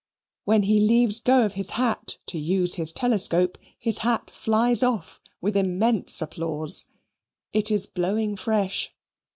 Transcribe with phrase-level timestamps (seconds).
[0.45, 5.21] When he leaves go of his hat to use his telescope, his hat flies off,
[5.41, 6.87] with immense applause.
[7.53, 8.95] It is blowing fresh.